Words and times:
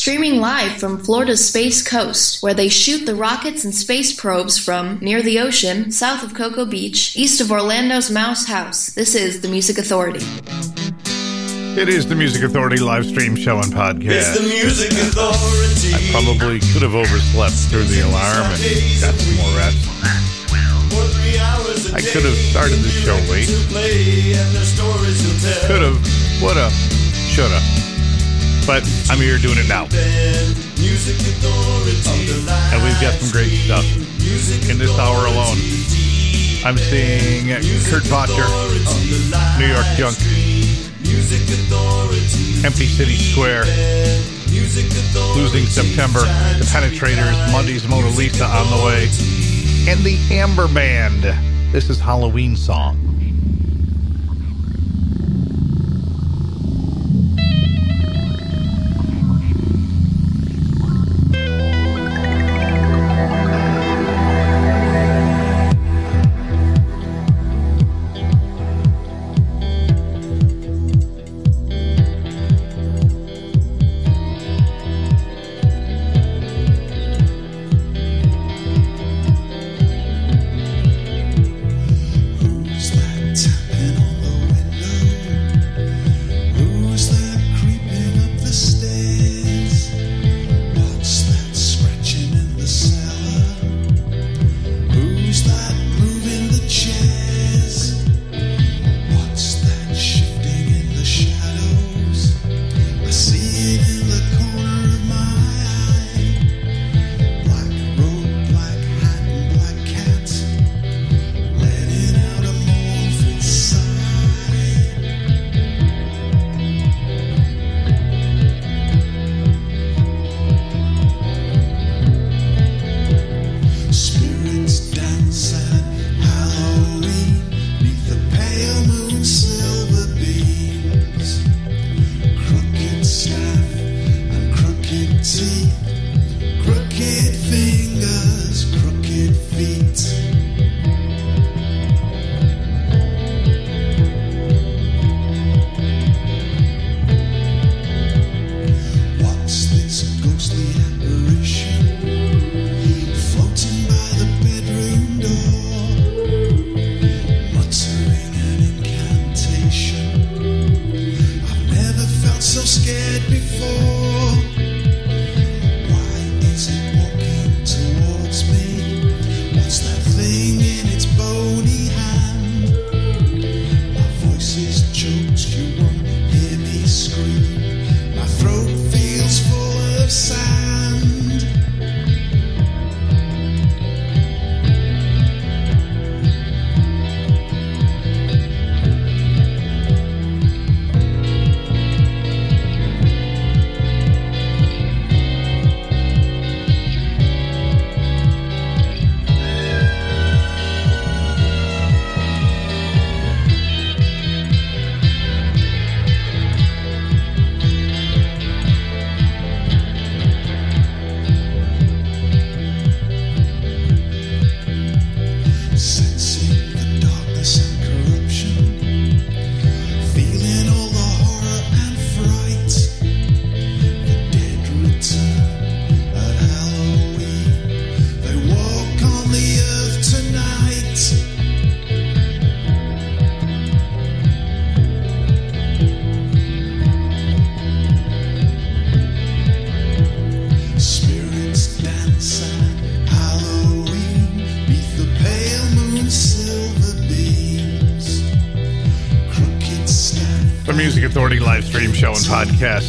streaming 0.00 0.40
live 0.40 0.80
from 0.80 0.96
Florida's 0.96 1.46
Space 1.46 1.86
Coast, 1.86 2.42
where 2.42 2.54
they 2.54 2.70
shoot 2.70 3.04
the 3.04 3.14
rockets 3.14 3.66
and 3.66 3.74
space 3.74 4.18
probes 4.18 4.56
from 4.56 4.98
near 5.02 5.20
the 5.20 5.38
ocean, 5.38 5.92
south 5.92 6.24
of 6.24 6.32
Cocoa 6.32 6.64
Beach, 6.64 7.14
east 7.18 7.38
of 7.38 7.52
Orlando's 7.52 8.10
Mouse 8.10 8.46
House. 8.46 8.86
This 8.94 9.14
is 9.14 9.42
the 9.42 9.48
Music 9.48 9.76
Authority. 9.76 10.24
It 11.78 11.90
is 11.90 12.08
the 12.08 12.14
Music 12.14 12.42
Authority 12.42 12.78
live 12.78 13.04
stream 13.04 13.36
show 13.36 13.58
and 13.58 13.70
podcast. 13.74 14.24
It's 14.24 14.40
the 14.40 14.48
Music 14.48 14.90
Authority. 14.90 15.92
I 15.92 16.00
probably 16.12 16.60
could 16.72 16.80
have 16.80 16.94
overslept 16.94 17.56
through 17.68 17.84
the 17.84 18.00
alarm 18.00 18.56
and 18.56 19.00
got 19.04 19.14
some 19.20 19.36
more 19.36 19.52
rest. 19.60 19.76
I 21.92 22.00
could 22.00 22.24
have 22.24 22.38
started 22.48 22.78
the 22.78 22.88
show 22.88 23.16
late. 23.28 23.52
Could 25.66 25.82
have, 25.82 26.00
would 26.42 26.56
have, 26.56 26.72
should 26.72 27.50
have. 27.50 27.89
But 28.66 28.84
I'm 29.10 29.18
here 29.18 29.38
doing 29.38 29.58
it 29.58 29.68
now. 29.68 29.88
And 32.72 32.82
we've 32.82 33.00
got 33.00 33.14
some 33.18 33.30
great 33.32 33.50
stuff 33.66 33.84
in 34.70 34.78
this 34.78 34.96
hour 34.98 35.26
alone. 35.26 35.58
I'm 36.62 36.76
seeing 36.76 37.48
Kurt 37.88 38.04
Vaucher, 38.04 38.46
New 39.58 39.66
York 39.66 39.86
Junk, 39.96 40.16
Empty 42.64 42.86
City 42.86 43.16
Square, 43.16 43.64
Losing 45.34 45.66
September, 45.66 46.20
The 46.20 46.68
Penetrators, 46.70 47.52
Monday's 47.52 47.88
Mona 47.88 48.10
Lisa 48.10 48.44
on 48.44 48.70
the 48.70 48.84
way, 48.84 49.08
and 49.90 50.00
the 50.04 50.18
Amber 50.30 50.68
Band. 50.68 51.22
This 51.72 51.88
is 51.88 51.98
Halloween 51.98 52.56
Song. 52.56 53.09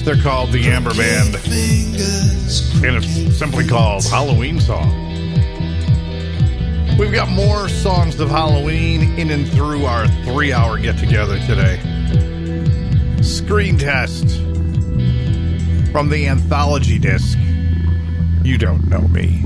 They're 0.04 0.16
called 0.22 0.52
the 0.52 0.66
Amber 0.66 0.94
Band. 0.96 1.36
And 2.84 2.96
it's 2.96 3.38
simply 3.38 3.68
called 3.68 4.04
Halloween 4.06 4.60
Song. 4.60 4.90
We've 6.98 7.12
got 7.14 7.30
more 7.30 7.70
songs 7.70 8.20
of 8.20 8.30
Halloween 8.30 9.20
in 9.20 9.30
and 9.30 9.48
through 9.48 9.86
our 9.86 10.08
three 10.24 10.52
hour 10.54 10.80
get 10.80 10.98
together 10.98 11.38
today. 11.42 11.80
Screen 13.22 13.78
test 13.78 14.26
from 15.92 16.10
the 16.10 16.28
anthology 16.28 16.98
disc. 16.98 17.38
You 18.44 18.58
don't 18.58 18.88
know 18.90 19.02
me. 19.02 19.46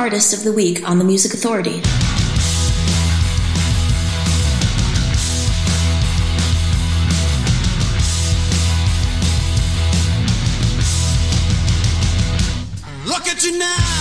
Artist 0.00 0.32
of 0.32 0.44
the 0.44 0.52
week 0.54 0.88
on 0.88 0.96
the 0.96 1.04
Music 1.04 1.34
Authority. 1.34 1.74
Look 13.06 13.26
at 13.28 13.44
you 13.44 13.58
now. 13.58 13.99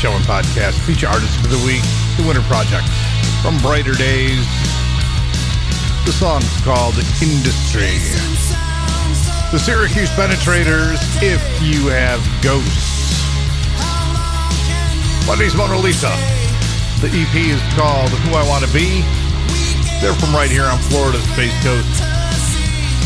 Show 0.00 0.16
and 0.16 0.24
podcast. 0.24 0.80
Feature 0.88 1.08
artist 1.08 1.36
of 1.44 1.52
the 1.52 1.60
week, 1.60 1.84
The 2.16 2.24
Winter 2.24 2.40
Project. 2.48 2.88
From 3.44 3.60
Brighter 3.60 3.92
Days. 3.92 4.48
The 6.08 6.16
song's 6.16 6.48
called 6.64 6.96
Industry. 7.20 8.00
The 9.52 9.60
Syracuse 9.60 10.08
Penetrators, 10.16 10.96
If 11.20 11.44
You 11.60 11.92
Have 11.92 12.24
Ghosts. 12.40 13.20
Monday's 15.28 15.52
Mona 15.54 15.76
Lisa. 15.76 16.08
The 17.04 17.12
EP 17.12 17.36
is 17.52 17.60
called 17.76 18.08
Who 18.24 18.32
I 18.32 18.48
Want 18.48 18.64
to 18.64 18.72
Be. 18.72 19.04
They're 20.00 20.16
from 20.16 20.32
right 20.32 20.48
here 20.48 20.64
on 20.64 20.78
Florida's 20.88 21.28
Space 21.36 21.52
Coast. 21.60 22.00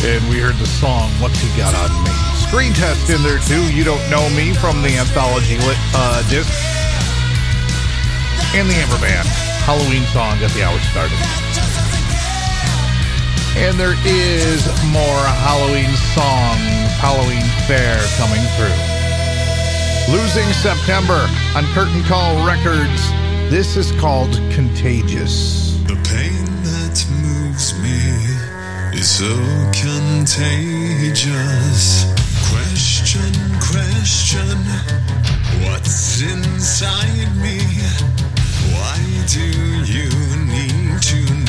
And 0.07 0.23
we 0.31 0.39
heard 0.39 0.55
the 0.63 0.71
song 0.79 1.11
What's 1.19 1.43
He 1.43 1.51
Got 1.59 1.75
on 1.75 1.91
Me. 2.07 2.15
Screen 2.39 2.73
test 2.73 3.11
in 3.11 3.21
there 3.25 3.43
too. 3.43 3.67
You 3.75 3.83
don't 3.83 4.09
know 4.09 4.31
me 4.31 4.55
from 4.55 4.81
the 4.81 4.95
anthology 4.95 5.59
lit, 5.59 5.79
uh, 5.91 6.23
disc. 6.31 6.64
And 8.55 8.71
the 8.71 8.75
Amber 8.77 9.01
Band. 9.01 9.27
Halloween 9.67 10.05
song 10.15 10.39
got 10.39 10.53
the 10.53 10.63
hour 10.63 10.79
started. 10.95 11.19
And 13.59 13.75
there 13.81 13.99
is 14.07 14.65
more 14.95 15.27
Halloween 15.43 15.91
songs, 16.15 16.95
Halloween 17.03 17.43
fair 17.67 17.99
coming 18.15 18.47
through. 18.55 18.79
Losing 20.15 20.47
September 20.53 21.27
on 21.57 21.65
Curtain 21.75 22.05
Call 22.05 22.47
Records. 22.47 23.11
This 23.51 23.77
is 23.77 23.91
called 23.99 24.39
Contagious. 24.53 25.75
The 25.89 25.99
pain 26.07 26.47
that 26.63 27.05
moves 27.11 27.75
me 27.83 27.99
is 28.97 29.11
so 29.11 29.35
contagious. 29.75 31.35
Question, 32.55 33.35
question, 33.59 34.57
what's 35.67 36.23
inside 36.23 37.35
me? 37.43 37.59
Do 39.27 39.41
you 39.41 40.11
need 40.45 41.03
to 41.03 41.35
know? 41.35 41.44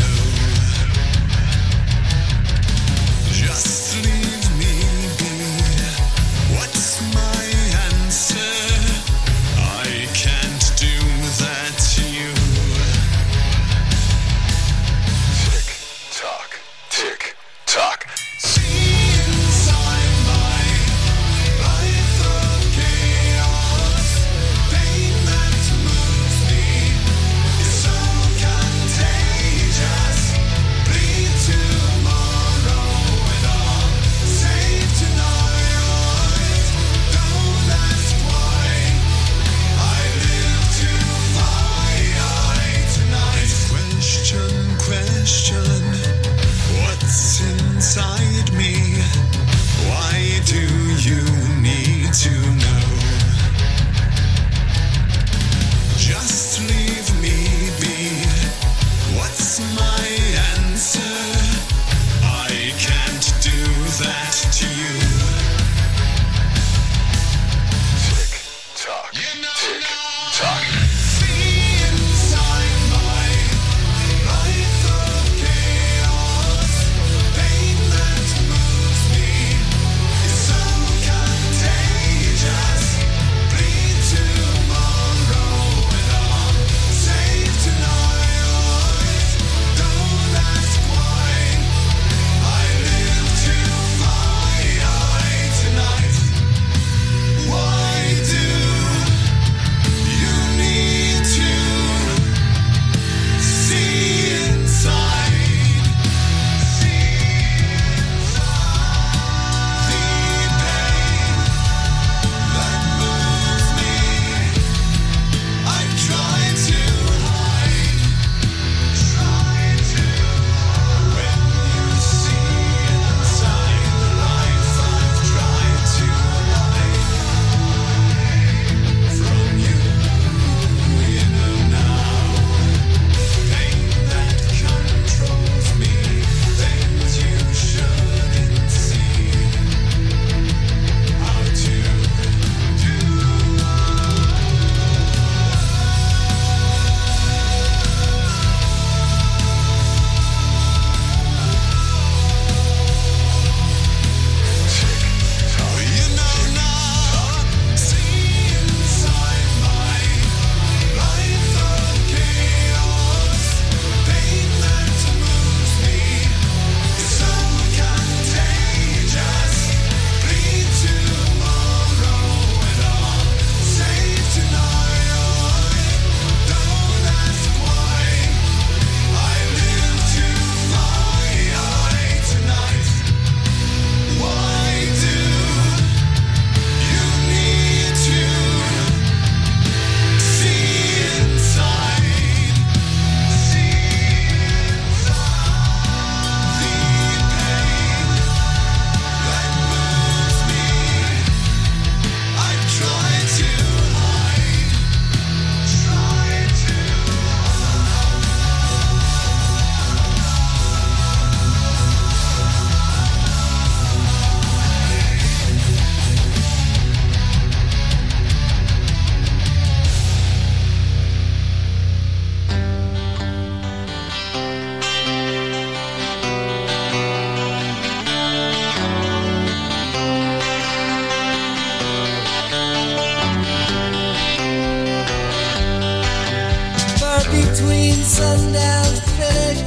between 237.35 237.95
sundown's 237.95 238.99
finish 239.17 239.59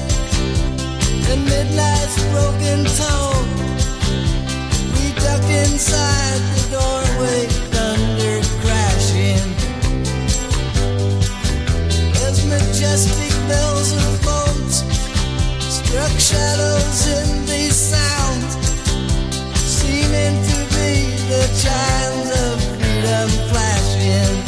and 1.31 1.45
midnight's 1.45 2.17
broken 2.33 2.79
tone. 3.01 3.49
We 4.95 5.05
ducked 5.25 5.53
inside 5.65 6.41
the 6.53 6.63
doorway, 6.77 7.41
thunder 7.73 8.37
crashing. 8.63 9.45
As 12.27 12.37
majestic 12.47 13.35
bells 13.49 13.91
and 14.01 14.15
boats 14.25 14.77
struck 15.77 16.15
shadows 16.31 17.01
in 17.19 17.29
the 17.51 17.65
sound, 17.69 18.49
seeming 19.79 20.37
to 20.51 20.59
be 20.75 20.93
the 21.33 21.45
chimes 21.63 22.29
of 22.45 22.55
freedom 22.81 23.29
flashing. 23.51 24.48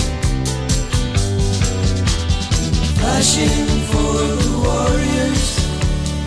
Passion 3.00 3.48
for 3.88 4.12
the 4.42 4.52
warriors 4.62 5.44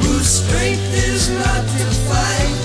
whose 0.01 0.27
strength 0.27 0.93
is 0.93 1.29
not 1.29 1.61
to 1.77 1.85
fight. 2.09 2.57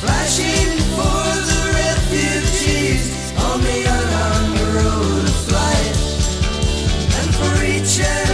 Flashing 0.00 0.78
for 0.94 1.24
the 1.50 1.62
refugees 1.82 3.32
on 3.48 3.60
the 3.60 3.80
unarmed 3.98 4.60
road 4.76 5.24
of 5.24 5.36
flight. 5.48 5.96
And 7.18 7.34
for 7.34 7.64
each 7.64 7.98
and 7.98 8.33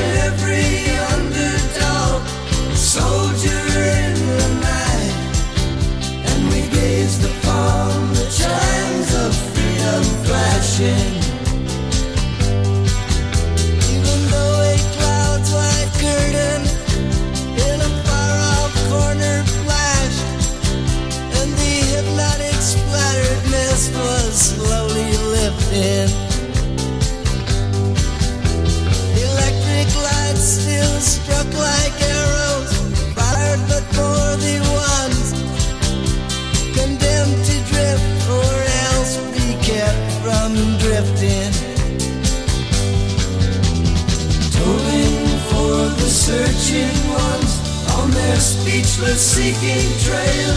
The 49.00 49.16
seeking 49.16 49.98
trail 49.98 50.54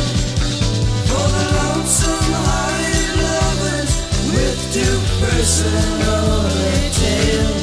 for 1.08 1.28
the 1.32 1.46
lonesome 1.56 2.34
hearted 2.44 3.16
lovers 3.24 3.94
with 4.36 4.74
personal 5.22 6.50
tale. 6.92 7.63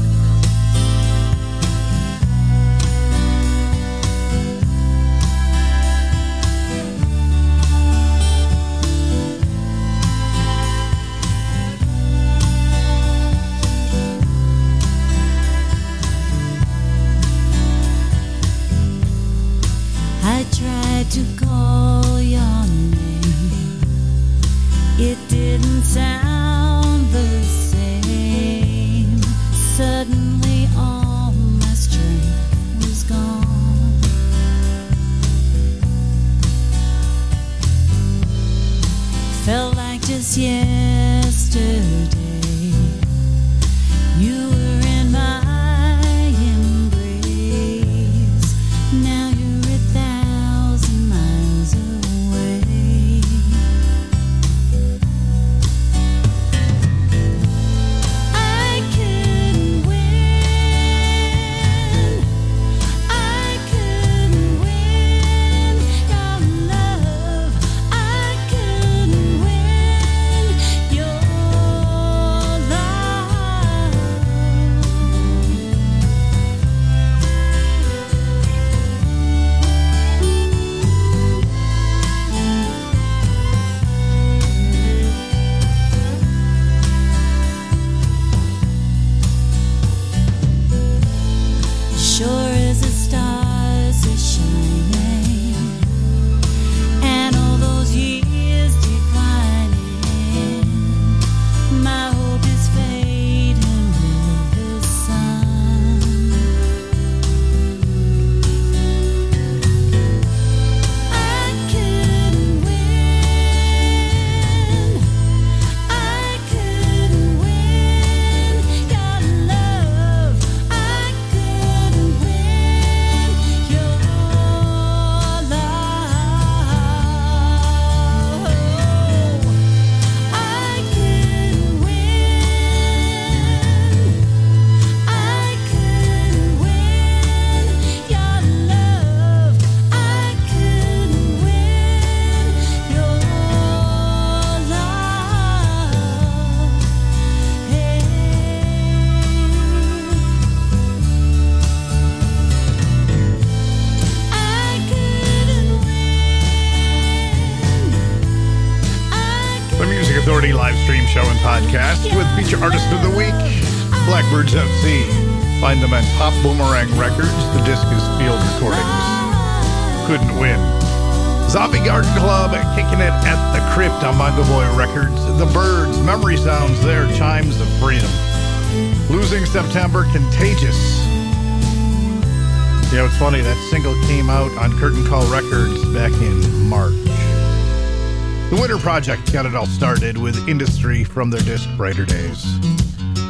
project 189.01 189.33
got 189.33 189.47
it 189.47 189.55
all 189.55 189.65
started 189.65 190.15
with 190.15 190.47
industry 190.47 191.03
from 191.03 191.31
their 191.31 191.41
disc 191.41 191.67
Brighter 191.75 192.05
Days. 192.05 192.45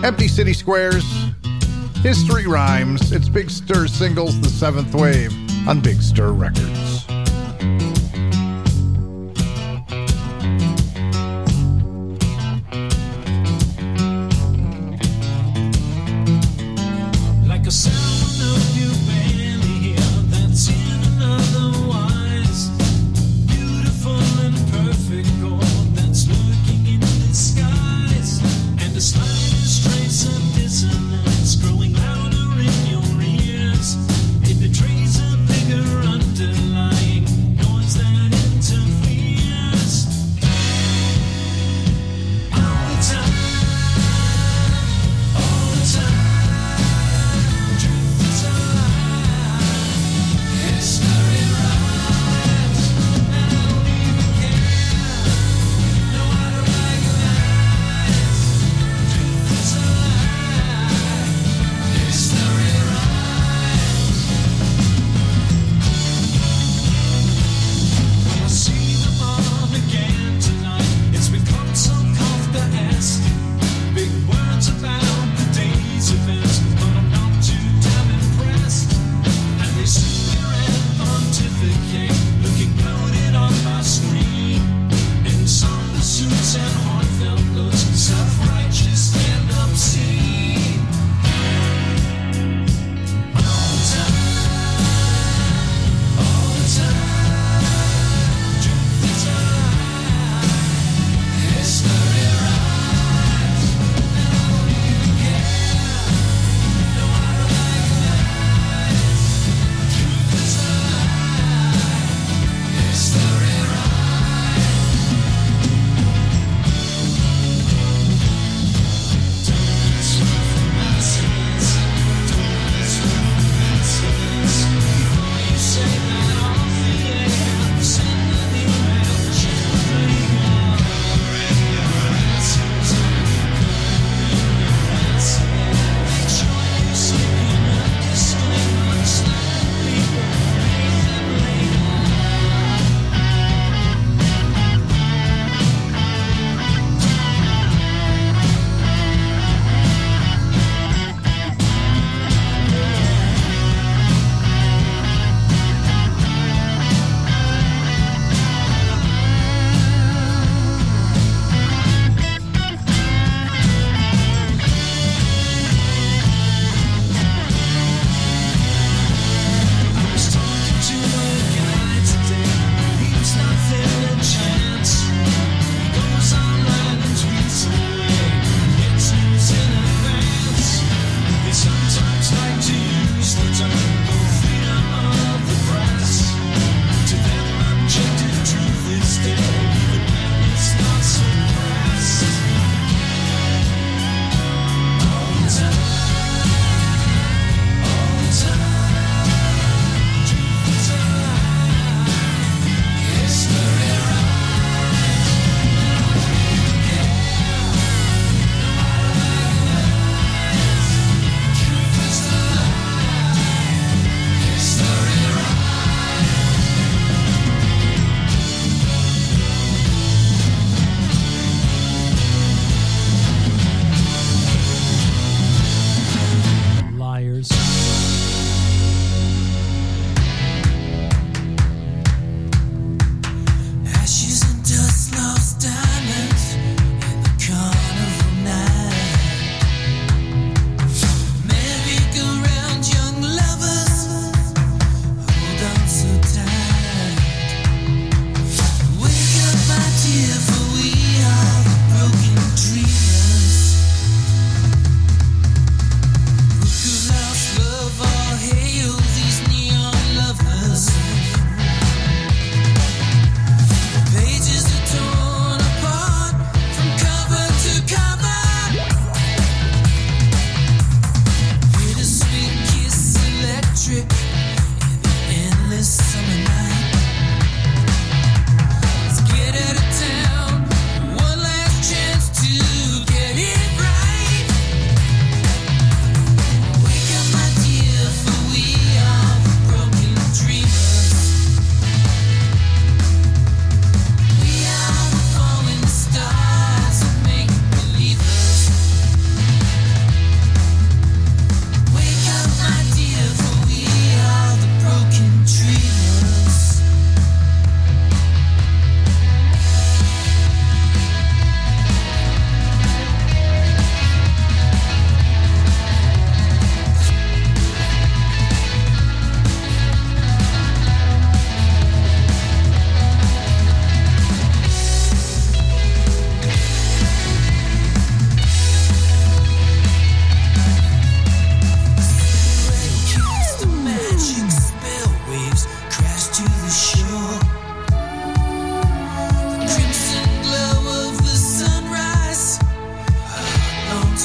Empty 0.04 0.28
City 0.28 0.52
Squares, 0.52 1.06
History 2.04 2.46
Rhymes, 2.46 3.14
it's 3.14 3.30
Big 3.30 3.50
Stir 3.50 3.88
Singles, 3.88 4.38
The 4.42 4.50
Seventh 4.50 4.94
Wave 4.94 5.32
on 5.70 5.80
Big 5.80 6.02
Stir 6.02 6.34
Records. 6.34 6.81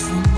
listen. 0.09 0.36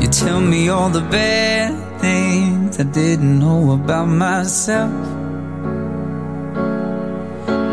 You 0.00 0.08
tell 0.08 0.40
me 0.40 0.68
all 0.68 0.90
the 0.90 1.00
bad 1.00 2.00
things 2.00 2.78
I 2.78 2.84
didn't 2.84 3.38
know 3.38 3.72
about 3.72 4.06
myself. 4.06 4.92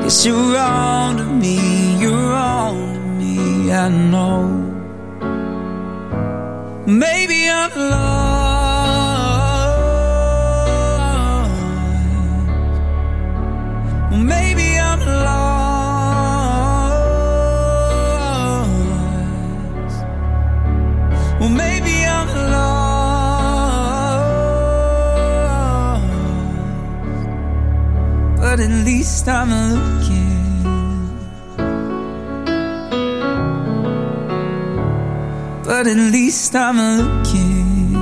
Yes, 0.03 0.25
you're 0.25 0.57
on 0.57 1.17
to 1.17 1.23
me, 1.23 1.57
you're 1.99 2.33
on 2.33 2.93
to 2.93 2.99
me, 2.99 3.71
I 3.71 3.89
know. 3.89 4.47
Maybe 6.85 7.49
I'm 7.49 7.71
lost. 7.75 8.99
Maybe 14.11 14.79
I'm 14.79 14.99
lost. 14.99 15.48
But 28.49 28.61
at 28.61 28.71
least 28.83 29.27
I'm 29.27 29.51
looking. 29.75 30.53
But 35.63 35.85
at 35.85 35.97
least 36.11 36.55
I'm 36.55 36.77
looking. 36.97 37.93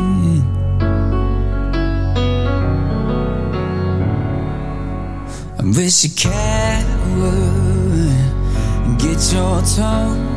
I 5.59 5.63
wish 5.75 6.05
a 6.05 6.09
cat 6.15 6.85
would 7.17 8.99
get 8.99 9.19
your 9.33 9.61
tongue. 9.75 10.27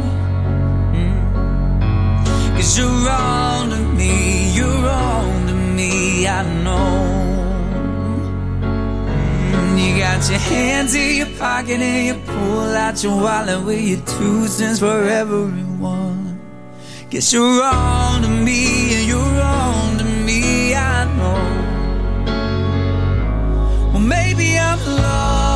Mm. 0.93 2.57
Cause 2.57 2.77
you're 2.77 3.09
on 3.09 3.71
to 3.71 3.79
me, 3.95 4.57
you're 4.57 4.89
on 4.89 5.47
to 5.47 5.55
me, 5.55 6.27
I 6.27 6.43
know. 6.65 7.00
You 9.81 9.97
got 9.97 10.29
your 10.29 10.39
hands 10.39 10.95
in 10.95 11.17
your 11.17 11.39
pocket 11.39 11.81
and 11.81 12.07
you 12.07 12.15
pull 12.27 12.77
out 12.77 13.03
your 13.03 13.17
wallet 13.17 13.65
with 13.65 13.81
your 13.81 14.01
two 14.05 14.47
cents 14.47 14.79
for 14.79 15.05
everyone. 15.05 16.39
Guess 17.09 17.33
you're 17.33 17.65
on 17.65 18.21
to 18.21 18.29
me 18.29 18.95
and 18.97 19.09
you're 19.09 19.43
on 19.43 19.97
to 19.97 20.05
me, 20.05 20.75
I 20.75 21.05
know. 21.17 21.41
Well, 23.93 24.01
maybe 24.01 24.59
I'm 24.59 24.79
lost. 25.03 25.50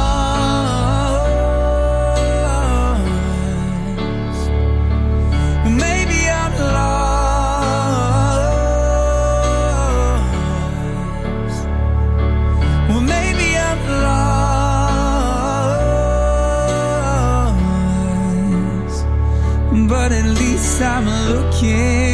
I'm 20.80 21.06
looking. 21.06 22.13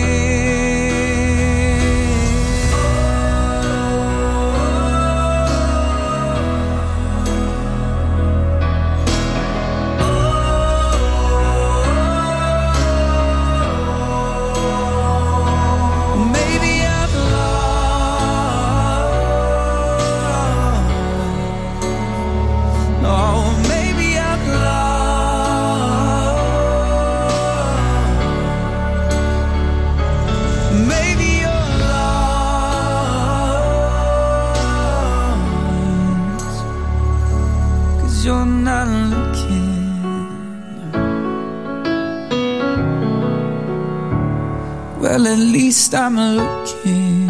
Least 45.71 45.95
I'm 45.95 46.17
looking. 46.17 47.29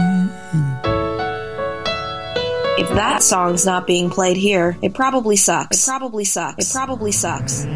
If 2.79 2.89
that 2.95 3.23
song's 3.23 3.67
not 3.67 3.87
being 3.87 4.09
played 4.09 4.39
here, 4.39 4.79
it 4.81 4.95
probably 4.95 5.37
sucks. 5.37 5.87
It 5.87 5.91
probably 5.91 6.25
sucks. 6.25 6.71
It 6.71 6.73
probably 6.73 7.13
sucks. 7.13 7.67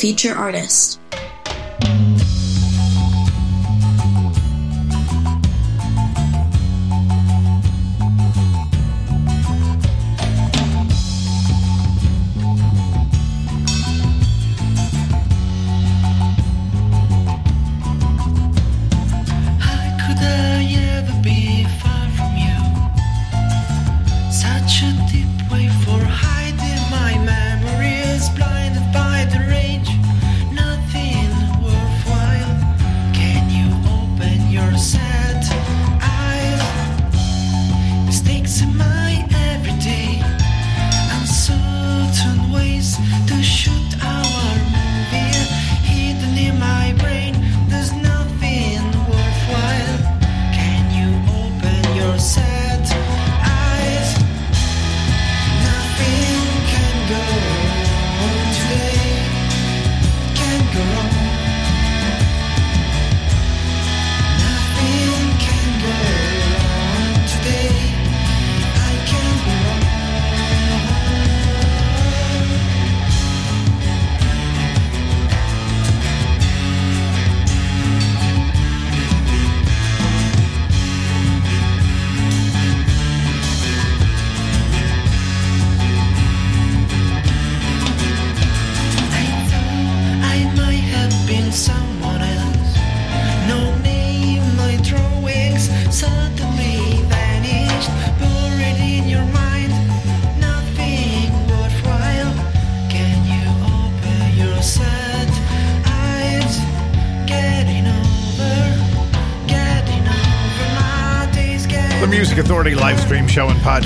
Feature 0.00 0.34
artist. 0.34 0.99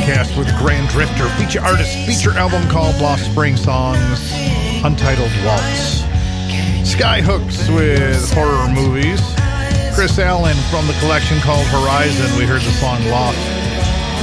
Podcast 0.05 0.37
with 0.37 0.49
Grand 0.59 0.89
Drifter. 0.91 1.29
Feature 1.41 1.61
artist, 1.61 1.97
feature 2.05 2.37
album 2.37 2.69
called 2.69 2.95
Lost 3.01 3.25
Spring 3.25 3.57
Songs, 3.57 4.21
Untitled 4.85 5.33
Waltz. 5.45 6.05
Skyhooks 6.85 7.75
with 7.75 8.31
horror 8.35 8.69
movies. 8.69 9.21
Chris 9.95 10.19
Allen 10.19 10.57
from 10.71 10.87
the 10.87 10.93
collection 11.01 11.39
called 11.41 11.65
Horizon. 11.69 12.29
We 12.37 12.45
heard 12.45 12.61
the 12.61 12.77
song 12.77 13.01
Lost. 13.09 13.39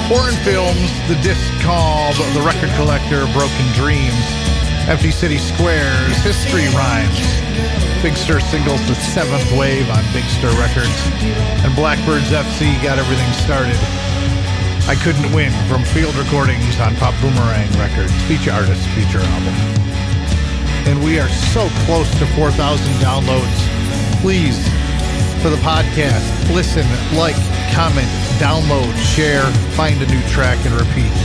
Foreign 0.06 0.38
Films, 0.46 0.92
the 1.08 1.18
disc 1.24 1.42
called 1.62 2.16
The 2.38 2.44
Record 2.46 2.70
Collector, 2.78 3.26
Broken 3.34 3.68
Dreams. 3.74 4.26
Empty 4.86 5.10
City 5.10 5.38
Squares, 5.38 6.18
History 6.22 6.68
Rhymes. 6.78 7.18
Big 8.04 8.14
Stir 8.18 8.40
singles, 8.40 8.86
The 8.88 8.96
Seventh 8.96 9.50
Wave 9.58 9.90
on 9.90 10.04
Big 10.14 10.26
Stir 10.38 10.54
Records. 10.62 10.94
And 11.66 11.74
Blackbirds 11.76 12.30
FC 12.30 12.78
got 12.84 13.00
everything 13.00 13.32
started. 13.34 14.01
I 14.92 14.96
Couldn't 14.96 15.32
Win 15.32 15.54
from 15.72 15.86
field 15.96 16.14
recordings 16.16 16.78
on 16.82 16.94
Pop 17.00 17.16
Boomerang 17.24 17.72
Records, 17.80 18.12
feature 18.28 18.52
artist, 18.52 18.84
feature 18.92 19.24
album. 19.24 19.56
And 20.84 21.02
we 21.02 21.18
are 21.18 21.30
so 21.56 21.70
close 21.88 22.12
to 22.20 22.28
4,000 22.36 22.60
downloads. 23.00 23.56
Please, 24.20 24.60
for 25.40 25.48
the 25.48 25.64
podcast, 25.64 26.28
listen, 26.52 26.84
like, 27.16 27.40
comment, 27.72 28.12
download, 28.36 28.92
share, 29.16 29.48
find 29.80 29.96
a 30.04 30.08
new 30.12 30.20
track, 30.28 30.60
and 30.68 30.76
repeat. 30.76 31.16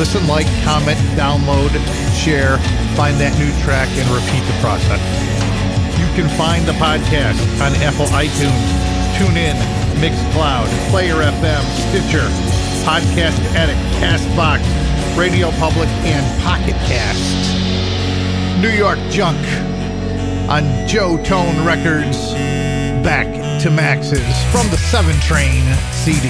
Listen, 0.00 0.24
like, 0.26 0.48
comment, 0.64 0.96
download, 1.12 1.68
share, 2.16 2.56
find 2.96 3.20
that 3.20 3.36
new 3.36 3.52
track, 3.60 3.92
and 4.00 4.08
repeat 4.08 4.40
the 4.48 4.56
process. 4.64 5.04
You 6.00 6.08
can 6.16 6.32
find 6.40 6.64
the 6.64 6.76
podcast 6.80 7.36
on 7.60 7.76
Apple 7.84 8.08
iTunes, 8.16 8.72
TuneIn, 9.20 9.60
Mixcloud, 10.00 10.64
Player 10.88 11.20
FM, 11.20 11.60
Stitcher, 11.92 12.61
Podcast 12.82 13.38
Addict, 13.54 13.78
Castbox, 14.02 14.60
Radio 15.16 15.50
Public, 15.52 15.88
and 16.04 16.42
Pocket 16.42 16.74
Cast. 16.90 17.52
New 18.60 18.70
York 18.70 18.98
Junk 19.08 19.38
on 20.50 20.64
Joe 20.88 21.16
Tone 21.22 21.64
Records. 21.64 22.32
Back 23.04 23.60
to 23.62 23.70
Max's 23.70 24.20
from 24.50 24.68
the 24.70 24.76
Seven 24.76 25.14
Train 25.20 25.62
CD. 25.92 26.28